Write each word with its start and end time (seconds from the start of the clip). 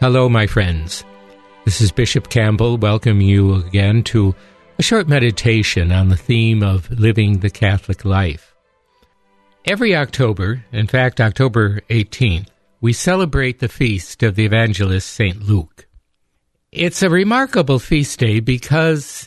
Hello, 0.00 0.28
my 0.28 0.46
friends. 0.46 1.04
This 1.64 1.80
is 1.80 1.90
Bishop 1.90 2.28
Campbell 2.28 2.78
welcoming 2.78 3.26
you 3.26 3.56
again 3.56 4.04
to 4.04 4.32
a 4.78 4.82
short 4.84 5.08
meditation 5.08 5.90
on 5.90 6.08
the 6.08 6.16
theme 6.16 6.62
of 6.62 6.88
living 6.88 7.40
the 7.40 7.50
Catholic 7.50 8.04
life. 8.04 8.54
Every 9.64 9.96
October, 9.96 10.64
in 10.70 10.86
fact, 10.86 11.20
October 11.20 11.80
18th, 11.90 12.46
we 12.80 12.92
celebrate 12.92 13.58
the 13.58 13.68
feast 13.68 14.22
of 14.22 14.36
the 14.36 14.44
evangelist 14.44 15.10
St. 15.10 15.42
Luke. 15.42 15.88
It's 16.70 17.02
a 17.02 17.10
remarkable 17.10 17.80
feast 17.80 18.20
day 18.20 18.38
because 18.38 19.26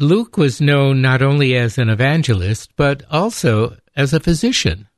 Luke 0.00 0.36
was 0.36 0.60
known 0.60 1.00
not 1.00 1.22
only 1.22 1.54
as 1.54 1.78
an 1.78 1.88
evangelist, 1.88 2.70
but 2.74 3.04
also 3.08 3.76
as 3.94 4.12
a 4.12 4.18
physician. 4.18 4.88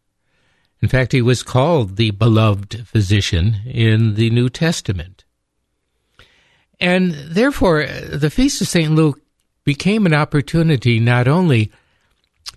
In 0.84 0.90
fact, 0.90 1.12
he 1.12 1.22
was 1.22 1.42
called 1.42 1.96
the 1.96 2.10
beloved 2.10 2.86
physician 2.86 3.62
in 3.64 4.16
the 4.16 4.28
New 4.28 4.50
Testament. 4.50 5.24
And 6.78 7.14
therefore, 7.14 7.86
the 7.86 8.28
Feast 8.28 8.60
of 8.60 8.68
St. 8.68 8.94
Luke 8.94 9.18
became 9.64 10.04
an 10.04 10.12
opportunity 10.12 11.00
not 11.00 11.26
only 11.26 11.72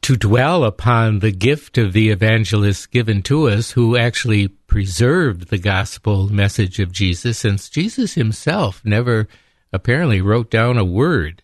to 0.02 0.18
dwell 0.18 0.66
upon 0.66 1.20
the 1.20 1.32
gift 1.32 1.77
of 1.77 1.94
the 1.94 2.09
evangelist 2.09 2.91
given 2.91 3.21
to 3.21 3.48
us, 3.48 3.71
who 3.71 3.95
actually 3.95 4.49
preserved 4.49 5.48
the 5.48 5.57
gospel 5.57 6.27
message 6.27 6.82
of 6.82 6.91
Jesus, 6.91 7.38
since 7.38 7.70
Jesus 7.70 8.16
himself 8.16 8.82
never 8.84 9.30
apparently 9.71 10.20
wrote 10.20 10.52
down 10.52 10.77
a 10.77 10.84
word. 10.84 11.44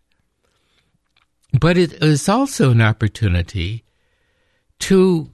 But 1.58 1.78
it 1.78 1.94
is 2.04 2.28
also 2.28 2.72
an 2.72 2.82
opportunity 2.82 3.86
to 4.80 5.30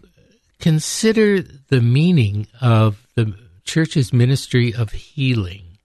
consider 0.60 1.42
the 1.42 1.82
meaning 1.82 2.48
of 2.62 3.08
the 3.16 3.34
church's 3.64 4.12
ministry 4.12 4.74
of 4.74 4.92
healing 4.92 5.78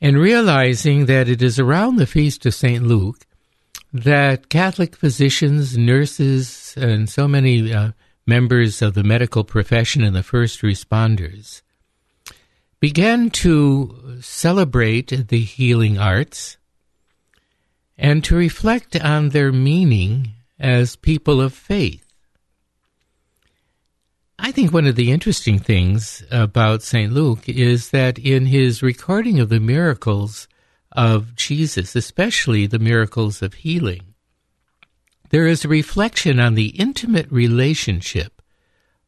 and 0.00 0.18
realizing 0.18 1.06
that 1.06 1.28
it 1.28 1.42
is 1.42 1.58
around 1.58 1.96
the 1.96 2.06
feast 2.06 2.44
of 2.46 2.54
St. 2.54 2.84
Luke 2.84 3.26
that 3.92 4.48
Catholic 4.48 4.96
physicians, 4.96 5.78
nurses, 5.78 6.74
and 6.76 7.08
so 7.08 7.28
many 7.28 7.72
uh, 7.72 7.92
members 8.26 8.82
of 8.82 8.94
the 8.94 9.04
medical 9.04 9.44
profession 9.44 10.02
and 10.02 10.14
the 10.14 10.22
first 10.22 10.62
responders 10.62 11.62
began 12.80 13.30
to 13.30 14.18
celebrate 14.20 15.28
the 15.28 15.40
healing 15.40 15.98
arts 15.98 16.58
and 17.96 18.22
to 18.24 18.34
reflect 18.34 18.96
on 19.00 19.30
their 19.30 19.52
meaning 19.52 20.32
as 20.58 20.96
people 20.96 21.40
of 21.40 21.54
faith. 21.54 22.03
I 24.38 24.50
think 24.52 24.72
one 24.72 24.86
of 24.86 24.96
the 24.96 25.10
interesting 25.12 25.58
things 25.58 26.24
about 26.30 26.82
St. 26.82 27.12
Luke 27.12 27.48
is 27.48 27.90
that 27.90 28.18
in 28.18 28.46
his 28.46 28.82
recording 28.82 29.38
of 29.38 29.48
the 29.48 29.60
miracles 29.60 30.48
of 30.92 31.34
Jesus, 31.36 31.94
especially 31.94 32.66
the 32.66 32.78
miracles 32.78 33.42
of 33.42 33.54
healing, 33.54 34.14
there 35.30 35.46
is 35.46 35.64
a 35.64 35.68
reflection 35.68 36.38
on 36.38 36.54
the 36.54 36.68
intimate 36.68 37.30
relationship 37.30 38.42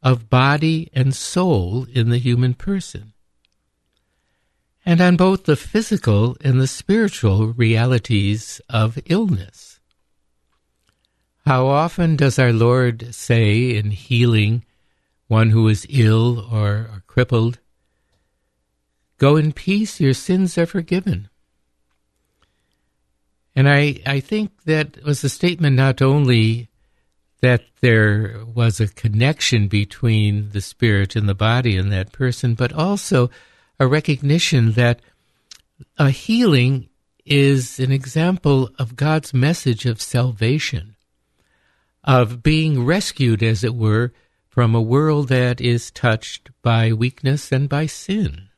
of 0.02 0.30
body 0.30 0.90
and 0.92 1.14
soul 1.14 1.86
in 1.92 2.10
the 2.10 2.18
human 2.18 2.54
person, 2.54 3.12
and 4.84 5.00
on 5.00 5.16
both 5.16 5.44
the 5.44 5.56
physical 5.56 6.36
and 6.40 6.60
the 6.60 6.66
spiritual 6.66 7.48
realities 7.48 8.60
of 8.68 8.98
illness. 9.06 9.80
How 11.44 11.66
often 11.66 12.16
does 12.16 12.38
our 12.38 12.52
Lord 12.52 13.14
say 13.14 13.76
in 13.76 13.90
healing 13.90 14.64
one 15.28 15.50
who 15.50 15.68
is 15.68 15.86
ill 15.88 16.40
or, 16.52 16.88
or 16.92 17.02
crippled, 17.06 17.58
Go 19.18 19.36
in 19.36 19.52
peace, 19.52 19.98
your 19.98 20.12
sins 20.12 20.58
are 20.58 20.66
forgiven? 20.66 21.28
And 23.54 23.68
I, 23.68 24.00
I 24.04 24.20
think 24.20 24.64
that 24.64 25.02
was 25.02 25.24
a 25.24 25.30
statement 25.30 25.76
not 25.76 26.02
only 26.02 26.68
that 27.40 27.62
there 27.80 28.40
was 28.54 28.80
a 28.80 28.88
connection 28.88 29.68
between 29.68 30.50
the 30.50 30.60
spirit 30.60 31.16
and 31.16 31.28
the 31.28 31.34
body 31.34 31.76
in 31.76 31.88
that 31.90 32.12
person, 32.12 32.54
but 32.54 32.72
also 32.72 33.30
a 33.80 33.86
recognition 33.86 34.72
that 34.72 35.00
a 35.98 36.10
healing 36.10 36.88
is 37.24 37.80
an 37.80 37.90
example 37.90 38.70
of 38.78 38.96
God's 38.96 39.32
message 39.32 39.86
of 39.86 40.00
salvation, 40.00 40.96
of 42.04 42.42
being 42.42 42.84
rescued, 42.84 43.42
as 43.42 43.64
it 43.64 43.74
were, 43.74 44.12
from 44.56 44.74
a 44.74 44.80
world 44.80 45.28
that 45.28 45.60
is 45.60 45.90
touched 45.90 46.48
by 46.62 46.90
weakness 46.90 47.52
and 47.52 47.68
by 47.68 47.84
sin. 47.84 48.48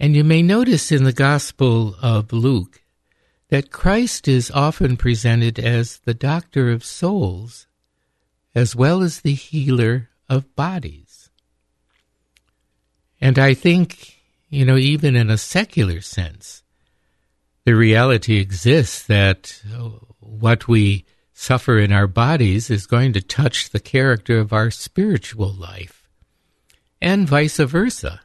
And 0.00 0.16
you 0.16 0.24
may 0.24 0.40
notice 0.40 0.90
in 0.90 1.04
the 1.04 1.12
Gospel 1.12 1.94
of 2.00 2.32
Luke 2.32 2.80
that 3.50 3.70
Christ 3.70 4.26
is 4.26 4.50
often 4.50 4.96
presented 4.96 5.58
as 5.58 5.98
the 5.98 6.14
doctor 6.14 6.70
of 6.70 6.86
souls 6.86 7.66
as 8.54 8.74
well 8.74 9.02
as 9.02 9.20
the 9.20 9.34
healer 9.34 10.08
of 10.26 10.56
bodies. 10.56 11.28
And 13.20 13.38
I 13.38 13.52
think, 13.52 14.22
you 14.48 14.64
know, 14.64 14.78
even 14.78 15.16
in 15.16 15.28
a 15.28 15.36
secular 15.36 16.00
sense, 16.00 16.62
the 17.66 17.76
reality 17.76 18.38
exists 18.38 19.02
that 19.04 19.62
what 20.18 20.66
we 20.66 21.04
suffer 21.38 21.78
in 21.78 21.92
our 21.92 22.08
bodies 22.08 22.68
is 22.68 22.84
going 22.84 23.12
to 23.12 23.20
touch 23.22 23.70
the 23.70 23.78
character 23.78 24.40
of 24.40 24.52
our 24.52 24.72
spiritual 24.72 25.52
life, 25.52 26.08
and 27.00 27.28
vice 27.28 27.58
versa. 27.58 28.20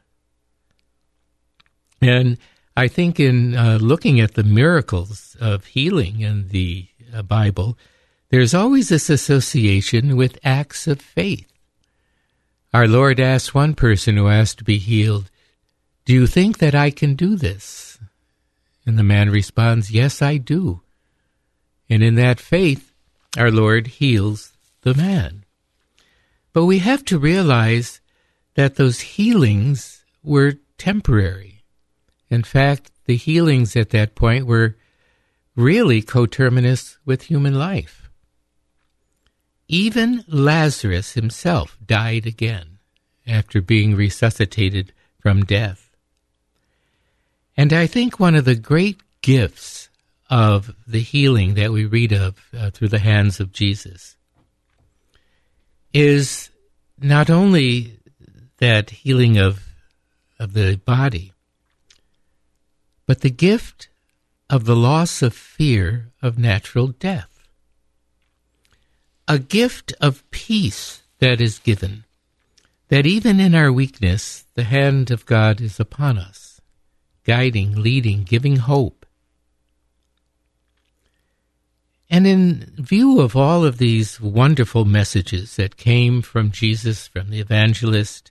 And 2.02 2.38
I 2.76 2.88
think 2.88 3.20
in 3.20 3.54
uh, 3.54 3.78
looking 3.80 4.18
at 4.18 4.34
the 4.34 4.42
miracles 4.42 5.36
of 5.40 5.66
healing 5.66 6.22
in 6.22 6.48
the 6.48 6.88
uh, 7.14 7.22
Bible, 7.22 7.78
there's 8.30 8.52
always 8.52 8.88
this 8.88 9.08
association 9.08 10.16
with 10.16 10.40
acts 10.42 10.88
of 10.88 11.00
faith. 11.00 11.52
Our 12.72 12.88
Lord 12.88 13.20
asked 13.20 13.54
one 13.54 13.74
person 13.74 14.16
who 14.16 14.26
asked 14.26 14.58
to 14.58 14.64
be 14.64 14.78
healed, 14.78 15.30
Do 16.04 16.12
you 16.12 16.26
think 16.26 16.58
that 16.58 16.74
I 16.74 16.90
can 16.90 17.14
do 17.14 17.36
this? 17.36 17.96
And 18.84 18.98
the 18.98 19.04
man 19.04 19.30
responds, 19.30 19.92
Yes, 19.92 20.20
I 20.20 20.36
do. 20.38 20.80
And 21.88 22.02
in 22.02 22.16
that 22.16 22.40
faith, 22.40 22.90
our 23.36 23.50
Lord 23.50 23.86
heals 23.86 24.52
the 24.82 24.94
man. 24.94 25.44
But 26.52 26.66
we 26.66 26.78
have 26.80 27.04
to 27.06 27.18
realize 27.18 28.00
that 28.54 28.76
those 28.76 29.00
healings 29.00 30.04
were 30.22 30.54
temporary. 30.78 31.64
In 32.30 32.42
fact, 32.42 32.90
the 33.06 33.16
healings 33.16 33.76
at 33.76 33.90
that 33.90 34.14
point 34.14 34.46
were 34.46 34.76
really 35.56 36.02
coterminous 36.02 36.98
with 37.04 37.22
human 37.22 37.54
life. 37.54 38.10
Even 39.68 40.24
Lazarus 40.28 41.12
himself 41.12 41.78
died 41.84 42.26
again 42.26 42.78
after 43.26 43.60
being 43.60 43.94
resuscitated 43.94 44.92
from 45.18 45.44
death. 45.44 45.90
And 47.56 47.72
I 47.72 47.86
think 47.86 48.20
one 48.20 48.34
of 48.34 48.44
the 48.44 48.56
great 48.56 49.00
gifts 49.22 49.88
of 50.30 50.74
the 50.86 51.00
healing 51.00 51.54
that 51.54 51.72
we 51.72 51.84
read 51.84 52.12
of 52.12 52.36
uh, 52.56 52.70
through 52.70 52.88
the 52.88 52.98
hands 52.98 53.40
of 53.40 53.52
Jesus 53.52 54.16
is 55.92 56.50
not 56.98 57.30
only 57.30 57.98
that 58.58 58.90
healing 58.90 59.38
of, 59.38 59.62
of 60.38 60.52
the 60.52 60.76
body, 60.84 61.32
but 63.06 63.20
the 63.20 63.30
gift 63.30 63.88
of 64.50 64.64
the 64.64 64.76
loss 64.76 65.22
of 65.22 65.34
fear 65.34 66.10
of 66.22 66.38
natural 66.38 66.88
death. 66.88 67.30
A 69.26 69.38
gift 69.38 69.94
of 70.00 70.28
peace 70.30 71.02
that 71.18 71.40
is 71.40 71.58
given, 71.58 72.04
that 72.88 73.06
even 73.06 73.40
in 73.40 73.54
our 73.54 73.72
weakness, 73.72 74.44
the 74.54 74.64
hand 74.64 75.10
of 75.10 75.26
God 75.26 75.60
is 75.60 75.80
upon 75.80 76.18
us, 76.18 76.60
guiding, 77.24 77.74
leading, 77.74 78.24
giving 78.24 78.56
hope. 78.56 79.03
And 82.14 82.28
in 82.28 82.72
view 82.76 83.20
of 83.20 83.34
all 83.34 83.64
of 83.64 83.78
these 83.78 84.20
wonderful 84.20 84.84
messages 84.84 85.56
that 85.56 85.76
came 85.76 86.22
from 86.22 86.52
Jesus, 86.52 87.08
from 87.08 87.28
the 87.28 87.40
evangelist, 87.40 88.30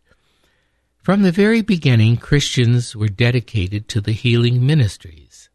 from 1.02 1.22
the 1.22 1.34
very 1.34 1.62
beginning, 1.62 2.16
Christians 2.16 2.96
were 2.96 3.10
dedicated 3.10 3.90
to 3.90 4.00
the 4.00 4.14
healing 4.14 4.66
ministries. 4.66 5.50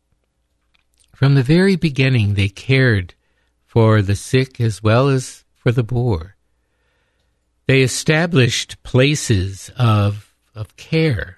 From 1.15 1.37
the 1.37 1.43
very 1.43 1.75
beginning, 1.75 2.35
they 2.35 2.51
cared 2.51 3.15
for 3.65 4.03
the 4.03 4.15
sick 4.15 4.61
as 4.61 4.83
well 4.83 5.09
as 5.09 5.47
for 5.55 5.73
the 5.73 5.83
poor. 5.83 6.37
They 7.67 7.81
established 7.81 8.83
places 8.83 9.71
of, 9.79 10.35
of 10.55 10.77
care. 10.77 11.38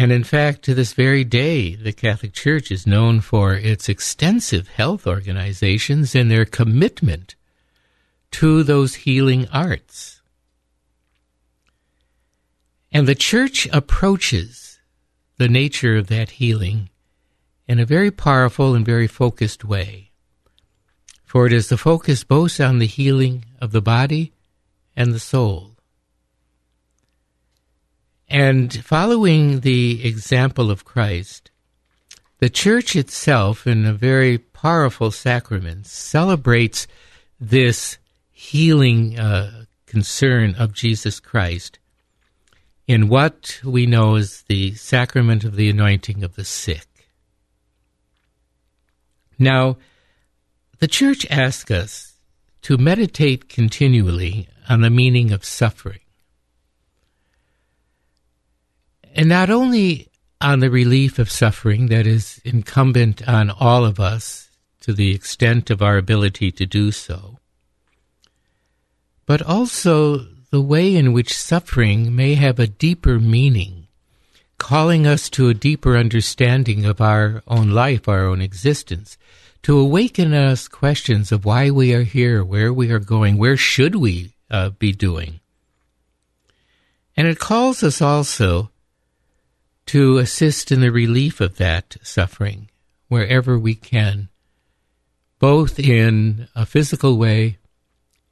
And 0.00 0.12
in 0.12 0.24
fact, 0.24 0.62
to 0.62 0.72
this 0.72 0.94
very 0.94 1.24
day, 1.24 1.74
the 1.74 1.92
Catholic 1.92 2.32
Church 2.32 2.70
is 2.70 2.86
known 2.86 3.20
for 3.20 3.52
its 3.52 3.86
extensive 3.86 4.66
health 4.66 5.06
organizations 5.06 6.14
and 6.14 6.30
their 6.30 6.46
commitment 6.46 7.34
to 8.30 8.62
those 8.62 8.94
healing 9.04 9.46
arts. 9.52 10.22
And 12.90 13.06
the 13.06 13.14
church 13.14 13.68
approaches 13.74 14.80
the 15.36 15.50
nature 15.50 15.98
of 15.98 16.06
that 16.06 16.30
healing 16.30 16.88
in 17.68 17.78
a 17.78 17.84
very 17.84 18.10
powerful 18.10 18.74
and 18.74 18.86
very 18.86 19.06
focused 19.06 19.66
way. 19.66 20.12
For 21.26 21.46
it 21.46 21.52
is 21.52 21.68
the 21.68 21.76
focus 21.76 22.24
both 22.24 22.58
on 22.58 22.78
the 22.78 22.86
healing 22.86 23.44
of 23.60 23.72
the 23.72 23.82
body 23.82 24.32
and 24.96 25.12
the 25.12 25.20
soul. 25.20 25.69
And 28.30 28.72
following 28.84 29.60
the 29.60 30.06
example 30.06 30.70
of 30.70 30.84
Christ, 30.84 31.50
the 32.38 32.48
church 32.48 32.94
itself, 32.94 33.66
in 33.66 33.84
a 33.84 33.92
very 33.92 34.38
powerful 34.38 35.10
sacrament, 35.10 35.86
celebrates 35.88 36.86
this 37.40 37.98
healing 38.30 39.18
uh, 39.18 39.64
concern 39.86 40.54
of 40.54 40.72
Jesus 40.72 41.18
Christ 41.18 41.80
in 42.86 43.08
what 43.08 43.60
we 43.64 43.84
know 43.84 44.14
as 44.14 44.42
the 44.42 44.74
sacrament 44.74 45.42
of 45.42 45.56
the 45.56 45.68
anointing 45.68 46.22
of 46.22 46.36
the 46.36 46.44
sick. 46.44 46.86
Now, 49.40 49.76
the 50.78 50.88
church 50.88 51.26
asks 51.30 51.70
us 51.72 52.14
to 52.62 52.78
meditate 52.78 53.48
continually 53.48 54.48
on 54.68 54.82
the 54.82 54.90
meaning 54.90 55.32
of 55.32 55.44
suffering. 55.44 56.00
And 59.14 59.28
not 59.28 59.50
only 59.50 60.08
on 60.40 60.60
the 60.60 60.70
relief 60.70 61.18
of 61.18 61.30
suffering 61.30 61.86
that 61.88 62.06
is 62.06 62.40
incumbent 62.44 63.26
on 63.28 63.50
all 63.50 63.84
of 63.84 64.00
us 64.00 64.50
to 64.80 64.92
the 64.92 65.14
extent 65.14 65.70
of 65.70 65.82
our 65.82 65.98
ability 65.98 66.50
to 66.52 66.66
do 66.66 66.90
so, 66.90 67.38
but 69.26 69.42
also 69.42 70.26
the 70.50 70.60
way 70.60 70.96
in 70.96 71.12
which 71.12 71.36
suffering 71.36 72.14
may 72.16 72.34
have 72.34 72.58
a 72.58 72.66
deeper 72.66 73.20
meaning, 73.20 73.86
calling 74.58 75.06
us 75.06 75.30
to 75.30 75.48
a 75.48 75.54
deeper 75.54 75.96
understanding 75.96 76.84
of 76.84 77.00
our 77.00 77.42
own 77.46 77.70
life, 77.70 78.08
our 78.08 78.26
own 78.26 78.40
existence, 78.40 79.16
to 79.62 79.78
awaken 79.78 80.32
us 80.32 80.68
questions 80.68 81.30
of 81.30 81.44
why 81.44 81.70
we 81.70 81.94
are 81.94 82.02
here, 82.02 82.42
where 82.42 82.72
we 82.72 82.90
are 82.90 82.98
going, 82.98 83.36
where 83.36 83.56
should 83.56 83.94
we 83.94 84.32
uh, 84.50 84.70
be 84.70 84.92
doing. 84.92 85.40
And 87.16 87.28
it 87.28 87.38
calls 87.38 87.82
us 87.82 88.00
also 88.00 88.69
to 89.90 90.18
assist 90.18 90.70
in 90.70 90.80
the 90.80 90.92
relief 90.92 91.40
of 91.40 91.56
that 91.56 91.96
suffering 92.00 92.70
wherever 93.08 93.58
we 93.58 93.74
can, 93.74 94.28
both 95.40 95.80
in 95.80 96.46
a 96.54 96.64
physical 96.64 97.18
way 97.18 97.58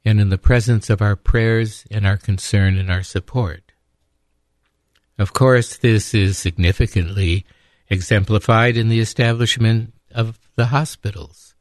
and 0.05 0.21
in 0.21 0.29
the 0.29 0.37
presence 0.37 0.89
of 0.89 1.01
our 1.01 1.17
prayers 1.17 1.83
and 1.91 2.07
our 2.07 2.15
concern 2.15 2.77
and 2.77 2.89
our 2.89 3.03
support. 3.03 3.73
Of 5.17 5.33
course, 5.33 5.75
this 5.75 6.13
is 6.13 6.37
significantly 6.37 7.45
exemplified 7.89 8.77
in 8.77 8.87
the 8.87 9.01
establishment 9.01 9.93
of 10.11 10.39
the 10.55 10.67
hospitals. 10.67 11.55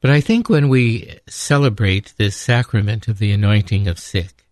But 0.00 0.10
I 0.10 0.20
think 0.20 0.48
when 0.48 0.68
we 0.68 1.20
celebrate 1.28 2.14
this 2.16 2.34
sacrament 2.34 3.06
of 3.06 3.20
the 3.20 3.30
anointing 3.30 3.86
of 3.86 4.00
sick, 4.00 4.42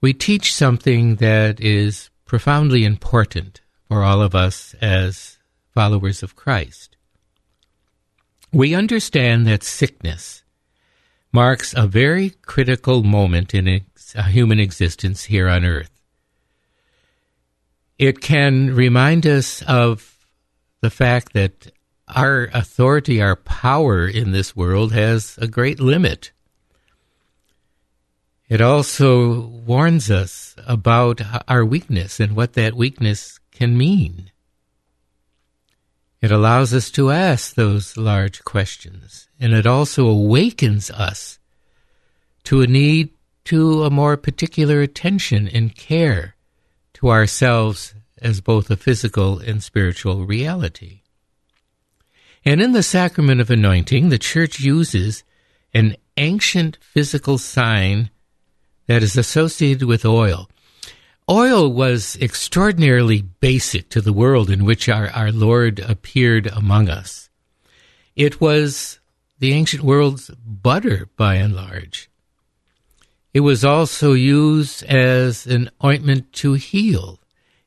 we 0.00 0.12
teach 0.12 0.54
something 0.54 1.16
that 1.16 1.60
is 1.60 2.10
profoundly 2.32 2.82
important 2.82 3.60
for 3.86 4.02
all 4.02 4.22
of 4.22 4.34
us 4.34 4.74
as 4.80 5.36
followers 5.74 6.22
of 6.22 6.34
Christ. 6.34 6.96
We 8.50 8.74
understand 8.74 9.46
that 9.46 9.62
sickness 9.62 10.42
marks 11.30 11.74
a 11.76 11.86
very 11.86 12.30
critical 12.30 13.02
moment 13.02 13.52
in 13.52 13.68
ex- 13.68 14.14
human 14.30 14.58
existence 14.58 15.24
here 15.24 15.46
on 15.46 15.66
earth. 15.66 15.90
It 17.98 18.22
can 18.22 18.74
remind 18.74 19.26
us 19.26 19.60
of 19.68 20.26
the 20.80 20.88
fact 20.88 21.34
that 21.34 21.70
our 22.08 22.48
authority, 22.54 23.20
our 23.20 23.36
power 23.36 24.08
in 24.08 24.32
this 24.32 24.56
world 24.56 24.94
has 24.94 25.36
a 25.36 25.46
great 25.46 25.80
limit. 25.80 26.32
It 28.52 28.60
also 28.60 29.46
warns 29.64 30.10
us 30.10 30.54
about 30.66 31.22
our 31.48 31.64
weakness 31.64 32.20
and 32.20 32.36
what 32.36 32.52
that 32.52 32.74
weakness 32.74 33.40
can 33.50 33.78
mean. 33.78 34.30
It 36.20 36.30
allows 36.30 36.74
us 36.74 36.90
to 36.90 37.10
ask 37.10 37.54
those 37.54 37.96
large 37.96 38.44
questions, 38.44 39.26
and 39.40 39.54
it 39.54 39.66
also 39.66 40.06
awakens 40.06 40.90
us 40.90 41.38
to 42.44 42.60
a 42.60 42.66
need 42.66 43.08
to 43.44 43.84
a 43.84 43.90
more 43.90 44.18
particular 44.18 44.82
attention 44.82 45.48
and 45.48 45.74
care 45.74 46.36
to 46.92 47.08
ourselves 47.08 47.94
as 48.20 48.42
both 48.42 48.70
a 48.70 48.76
physical 48.76 49.38
and 49.38 49.62
spiritual 49.62 50.26
reality. 50.26 51.00
And 52.44 52.60
in 52.60 52.72
the 52.72 52.82
sacrament 52.82 53.40
of 53.40 53.50
anointing, 53.50 54.10
the 54.10 54.18
Church 54.18 54.60
uses 54.60 55.24
an 55.72 55.96
ancient 56.18 56.76
physical 56.82 57.38
sign 57.38 58.10
that 58.92 59.02
is 59.02 59.16
associated 59.16 59.88
with 59.88 60.04
oil. 60.04 60.50
Oil 61.28 61.72
was 61.72 62.14
extraordinarily 62.20 63.22
basic 63.22 63.88
to 63.88 64.02
the 64.02 64.12
world 64.12 64.50
in 64.50 64.66
which 64.66 64.86
our, 64.86 65.08
our 65.08 65.32
Lord 65.32 65.78
appeared 65.80 66.46
among 66.48 66.90
us. 66.90 67.30
It 68.14 68.38
was 68.38 69.00
the 69.38 69.54
ancient 69.54 69.82
world's 69.82 70.28
butter, 70.28 71.08
by 71.16 71.36
and 71.36 71.56
large. 71.56 72.10
It 73.32 73.40
was 73.40 73.64
also 73.64 74.12
used 74.12 74.84
as 74.84 75.46
an 75.46 75.70
ointment 75.82 76.30
to 76.34 76.52
heal. 76.52 77.18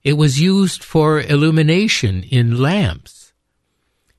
It 0.03 0.13
was 0.13 0.39
used 0.39 0.83
for 0.83 1.19
illumination 1.19 2.21
in 2.21 2.61
lamps. 2.61 3.33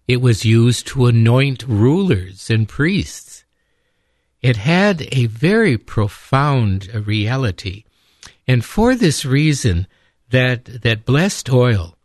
It 0.08 0.20
was 0.20 0.44
used 0.44 0.88
to 0.88 1.06
anoint 1.06 1.62
rulers 1.68 2.50
and 2.50 2.68
priests. 2.68 3.45
It 4.42 4.56
had 4.56 5.08
a 5.12 5.26
very 5.26 5.76
profound 5.78 6.94
reality 6.94 7.84
and 8.46 8.64
for 8.64 8.94
this 8.94 9.24
reason, 9.24 9.86
that, 10.30 10.82
that 10.82 11.04
blessed 11.04 11.50
oil 11.50 11.96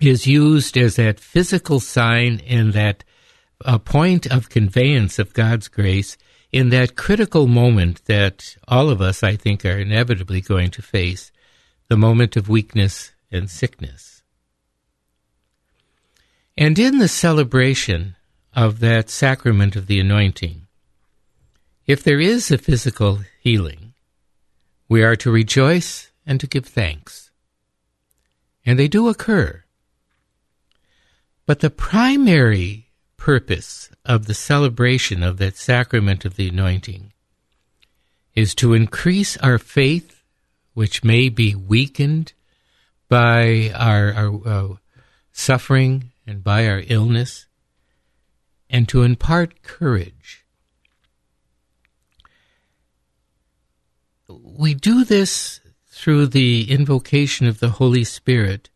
is 0.00 0.26
used 0.26 0.76
as 0.76 0.96
that 0.96 1.20
physical 1.20 1.80
sign 1.80 2.40
and 2.46 2.72
that 2.72 3.04
a 3.64 3.78
point 3.78 4.26
of 4.26 4.48
conveyance 4.48 5.18
of 5.18 5.32
God's 5.32 5.68
grace 5.68 6.16
in 6.50 6.70
that 6.70 6.96
critical 6.96 7.46
moment 7.46 8.04
that 8.06 8.56
all 8.66 8.90
of 8.90 9.00
us, 9.00 9.22
I 9.22 9.36
think, 9.36 9.64
are 9.64 9.78
inevitably 9.78 10.40
going 10.40 10.70
to 10.72 10.82
face 10.82 11.30
the 11.88 11.96
moment 11.96 12.36
of 12.36 12.48
weakness 12.48 13.12
and 13.30 13.48
sickness. 13.48 14.22
And 16.58 16.78
in 16.78 16.98
the 16.98 17.08
celebration 17.08 18.16
of 18.54 18.80
that 18.80 19.08
sacrament 19.08 19.76
of 19.76 19.86
the 19.86 20.00
anointing, 20.00 20.61
if 21.86 22.02
there 22.02 22.20
is 22.20 22.50
a 22.50 22.58
physical 22.58 23.20
healing, 23.40 23.94
we 24.88 25.02
are 25.02 25.16
to 25.16 25.30
rejoice 25.30 26.10
and 26.26 26.38
to 26.40 26.46
give 26.46 26.66
thanks. 26.66 27.30
And 28.64 28.78
they 28.78 28.88
do 28.88 29.08
occur. 29.08 29.64
But 31.46 31.60
the 31.60 31.70
primary 31.70 32.90
purpose 33.16 33.90
of 34.04 34.26
the 34.26 34.34
celebration 34.34 35.22
of 35.22 35.38
that 35.38 35.56
sacrament 35.56 36.24
of 36.24 36.36
the 36.36 36.48
anointing 36.48 37.12
is 38.34 38.54
to 38.56 38.74
increase 38.74 39.36
our 39.38 39.58
faith, 39.58 40.22
which 40.74 41.04
may 41.04 41.28
be 41.28 41.54
weakened 41.54 42.32
by 43.08 43.72
our, 43.74 44.12
our 44.12 44.48
uh, 44.48 44.74
suffering 45.32 46.12
and 46.26 46.42
by 46.44 46.66
our 46.68 46.82
illness, 46.86 47.46
and 48.70 48.88
to 48.88 49.02
impart 49.02 49.62
courage 49.62 50.41
we 54.42 54.74
do 54.74 55.04
this 55.04 55.60
through 55.88 56.26
the 56.28 56.70
invocation 56.70 57.46
of 57.46 57.60
the 57.60 57.70
Holy 57.70 58.04
Spirit 58.04 58.70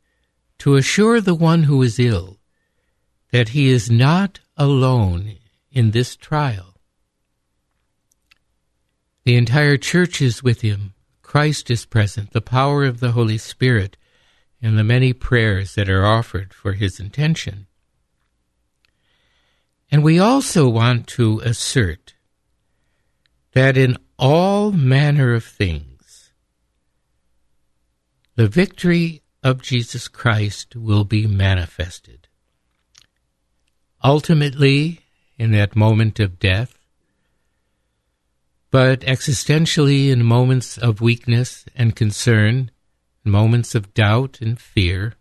to 0.58 0.76
assure 0.76 1.20
the 1.20 1.34
one 1.34 1.64
who 1.64 1.82
is 1.82 1.98
ill 1.98 2.38
that 3.32 3.50
he 3.50 3.68
is 3.68 3.90
not 3.90 4.40
alone 4.56 5.36
in 5.70 5.90
this 5.90 6.16
trial. 6.16 6.74
The 9.24 9.36
entire 9.36 9.76
church 9.76 10.22
is 10.22 10.42
with 10.42 10.60
him. 10.60 10.94
Christ 11.22 11.70
is 11.70 11.84
present, 11.84 12.30
the 12.30 12.40
power 12.40 12.84
of 12.84 13.00
the 13.00 13.12
Holy 13.12 13.38
Spirit, 13.38 13.96
and 14.62 14.78
the 14.78 14.84
many 14.84 15.12
prayers 15.12 15.74
that 15.74 15.88
are 15.90 16.06
offered 16.06 16.54
for 16.54 16.72
his 16.74 17.00
intention. 17.00 17.66
And 19.90 20.02
we 20.02 20.18
also 20.18 20.68
want 20.68 21.06
to 21.08 21.40
assert 21.40 22.14
that 23.52 23.76
in 23.76 23.96
all 24.18 24.72
manner 24.72 25.34
of 25.34 25.44
things, 25.44 26.32
the 28.34 28.48
victory 28.48 29.22
of 29.42 29.62
Jesus 29.62 30.08
Christ 30.08 30.76
will 30.76 31.04
be 31.04 31.26
manifested. 31.26 32.28
Ultimately, 34.02 35.00
in 35.38 35.52
that 35.52 35.76
moment 35.76 36.20
of 36.20 36.38
death, 36.38 36.78
But 38.70 39.00
existentially, 39.00 40.10
in 40.10 40.22
moments 40.24 40.76
of 40.76 41.00
weakness 41.00 41.64
and 41.74 41.96
concern, 41.96 42.70
moments 43.24 43.74
of 43.74 43.94
doubt 43.94 44.40
and 44.40 44.60
fear, 44.60 45.14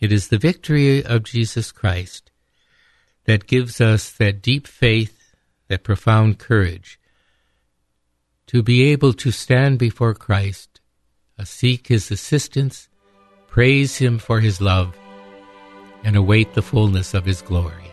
it 0.00 0.10
is 0.10 0.28
the 0.28 0.38
victory 0.38 1.04
of 1.04 1.22
Jesus 1.22 1.70
Christ 1.70 2.32
that 3.26 3.46
gives 3.46 3.80
us 3.80 4.10
that 4.10 4.42
deep 4.42 4.66
faith, 4.66 5.36
that 5.68 5.84
profound 5.84 6.38
courage 6.38 6.98
to 8.46 8.62
be 8.62 8.82
able 8.84 9.12
to 9.14 9.30
stand 9.30 9.78
before 9.78 10.14
Christ, 10.14 10.80
uh, 11.38 11.44
seek 11.44 11.88
his 11.88 12.10
assistance, 12.10 12.88
praise 13.46 13.96
him 13.98 14.18
for 14.18 14.40
his 14.40 14.60
love, 14.60 14.96
and 16.04 16.16
await 16.16 16.54
the 16.54 16.62
fullness 16.62 17.14
of 17.14 17.24
his 17.24 17.42
glory. 17.42 17.91